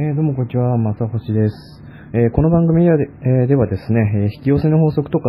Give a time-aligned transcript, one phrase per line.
[0.00, 1.82] えー、どうもこんにちは、松星です。
[2.14, 4.00] えー、この番組では,、えー、ではですね、
[4.32, 5.28] え引き寄せの法則とか、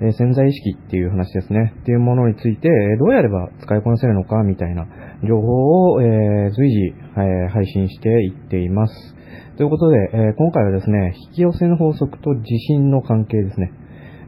[0.00, 2.68] え潜在意識っていう話ですね、っていうものについて、
[3.00, 4.86] どうやれば使いこなせるのかみたいな
[5.26, 9.16] 情報を、え随時、え配信していっています。
[9.56, 13.72] ということで、え今回はですね、引き寄せの法則と地震の関係ですね。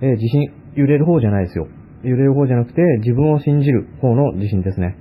[0.00, 1.68] え地震、揺れる方じゃないですよ。
[2.02, 4.96] 揺れる方じゃなくて、自分を信じる方の地震ですね。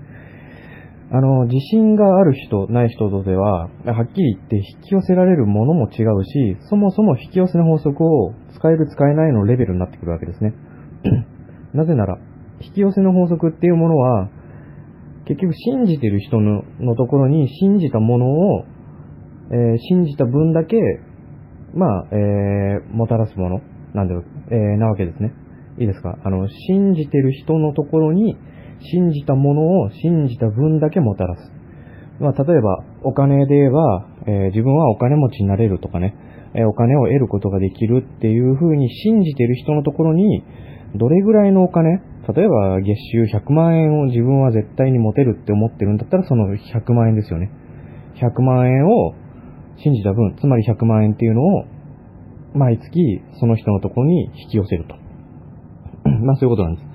[1.16, 10.54] あの、自信がある人、ない人とでは、はっきり言って引き寄せられるものも違うし、そもそも引き寄せの法則を使える使えないのレベルになってくるわけですね。
[11.73, 12.18] なぜなら、
[12.59, 14.30] 引き寄せの法則っていうものは、
[15.26, 16.64] 結局信じてる人の
[16.98, 18.66] ところに信じたものを、
[19.52, 20.76] えー、信じた分だけ、
[21.73, 23.62] まあ、えー、もたらすもの、
[23.94, 25.32] なんだろう、えー、なわけですね。
[25.80, 26.17] いいですか？
[26.26, 28.36] あの、信じてる人のところに、
[28.80, 31.52] 信じたものを信じた分だけもたらす。
[32.20, 36.16] まあ、例えば、お金で言えば、えー、自分はお金持ちになれるとかね、
[36.54, 40.44] えー、お金を得ることができるっていう風に信じてる人のところに、
[40.95, 42.02] どれぐらいのお金、
[42.34, 47.52] 例えば月収100万円を自分は絶対に持てるって思ってるんだったら、その100万円ですよね。
[48.16, 49.14] 100万円を
[49.78, 51.66] 信じた分、つまり100万円っていうのを、
[52.54, 54.95] 毎月その人のところに引き寄せると。
[56.23, 56.95] まあそういうことなんです。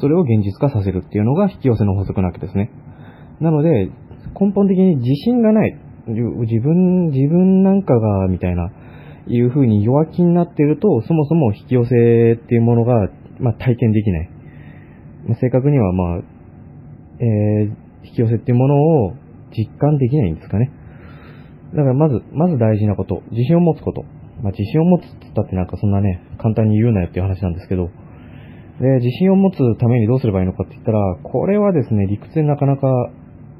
[0.00, 2.70] それを現実化させるっていうのが引き寄せの法則なわけですね。
[3.40, 3.90] なので、
[4.40, 5.76] 根本的に自信がない。
[6.06, 8.70] 自分、自分なんかが、みたいな、
[9.26, 14.30] いう風に弱気になっていると、そもそも引き寄せっていうものが、まあ、体験できない。
[15.40, 16.22] 正確には、まあ、
[17.20, 19.12] えー、引き寄せっていうものを
[19.50, 20.72] 実感できないんですかね。
[21.74, 24.04] だからまず、まず大事なこと、自信を持つこと。
[24.42, 27.90] まあ、自信を持つって言ったってなんかそんなね、簡単に言うなよっていう話なんですけど、
[28.80, 33.10] で、自信を持つためにどうすればいいのかって言ったら、これはですね、理屈でなかなか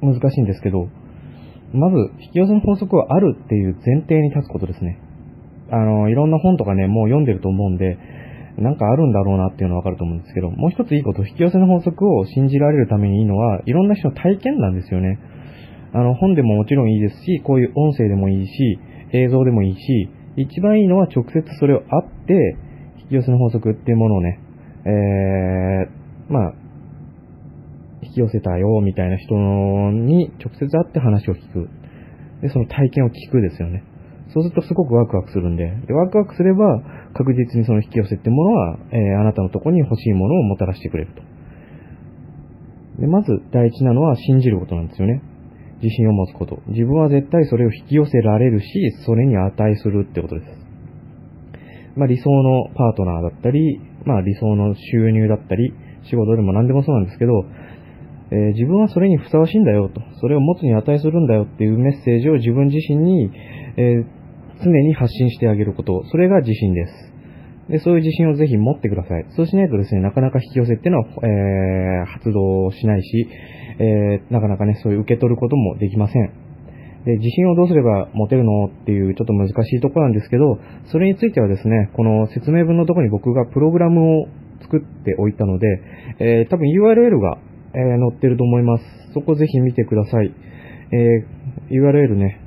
[0.01, 0.89] 難しいんですけど、
[1.73, 4.99] まず、引き寄せの法則はあるっていう前提に立つことですね。
[5.71, 7.99] あの、いろんな本とかね、もう読んでると思うんで、
[8.57, 15.19] なんかあるんだろうなっていうのはわかると思うんですけど、もう一ついいこと、引き寄せの法則を信じられるためにいいのは、いろんな人の体験なんですよね。
[15.93, 18.79] あの、本でももちろんいいですし、こういう音声でもいいし、
[19.13, 22.57] 映像でもいいし、一番いいのは直接それを会って、
[23.03, 24.41] 引き寄せの法則っていうものをね、
[24.85, 26.55] えー、まあ、
[28.03, 31.69] 引き寄せたよ、みたいな人に直接会って話を聞く。
[32.43, 33.85] で、その体験を聞くですよね。
[34.33, 36.83] そうするとすごくワクワクするんで、でワクワクすれば
[37.15, 41.23] 確実にその引き寄せってものは、えー、あなたのとこに欲しいものをもたらしてくれると。
[43.01, 45.23] で、まず第一なのは信じることなんですよね。
[45.83, 46.61] 自信を持つこと。
[46.67, 48.67] 自分は絶対それを引き寄せられるし、
[49.07, 50.68] それに値するってことです。
[51.99, 55.75] まあ理想のパートナーだったり、まあ理想の収入だったり、
[56.09, 57.45] 仕事でも何でもそうなんですけど、
[58.31, 63.31] えー、自分はそれにふさわしいんだよと、それを持つに値するんだよっていうメッセージを自分自身に、
[63.77, 66.93] えー、常に発信してあげること、それが自信です。
[67.71, 69.27] で、そういう自信をぜひ持ってください。
[69.31, 73.29] そうしないとですね、なかなか引き寄せっていうのは、えー、発動しないし、
[73.79, 76.48] えー、なかなかね、そういう受け取ることもできません。
[77.09, 80.59] で、自信をどうすれば持てるのっていうちょっと難しいところなんですけど、
[80.93, 84.27] それについてはですね、この説明文のところに僕がプログラムを
[84.61, 85.67] 作っておいたので、
[86.21, 87.39] えー、多分 URL が、
[87.73, 88.85] えー、載ってると思います。
[89.15, 90.35] そこぜひ見てください。
[90.93, 92.43] えー、URL ね、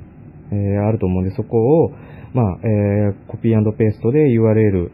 [0.52, 1.90] えー、あると思うんで、そこを、
[2.32, 4.90] まあ、えー、コピーペーストで URL、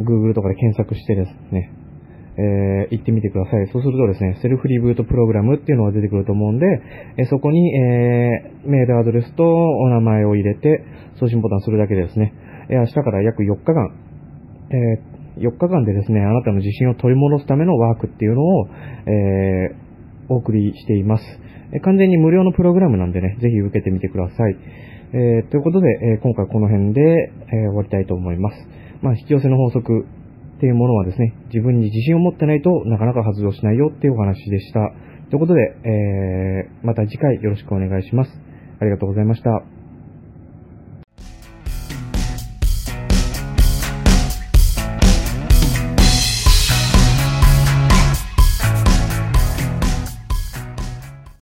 [0.00, 1.72] Google とかで検索してですね、
[2.38, 3.68] えー、行ってみてください。
[3.72, 6.66] そうするとですね、セルフリブートプログラムっていうのが出てくると思うんで、
[7.18, 10.84] えー、そこに、えー、メールアドレスとお名前を入れて、
[11.18, 12.32] 送信ボタンするだけでですね、
[12.70, 13.94] え明日から約4日間、
[14.70, 18.68] え4日間でですね、あなたの自信を取り戻すためのワークっていうのを、
[19.06, 19.76] え
[20.28, 21.24] お送りしています。
[21.72, 24.56] え完全に無料のプログラムなんでね、ぜひ受けてみてください。
[25.14, 28.68] えということで、え今回この辺で、え終わりたいと思います。
[29.02, 30.06] まあ、引き寄せの法則、
[30.62, 34.92] っていうものはですね、自分に自信を持ってないとなかなか発動しないよっていうお話でした。
[35.28, 38.30] ということで、えー、また次回よろしくお願いします。
[38.78, 39.81] ありがとうございました。